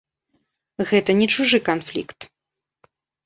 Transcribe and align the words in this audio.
Гэта 0.91 1.11
не 1.19 1.27
чужы 1.35 1.57
канфлікт. 1.69 2.19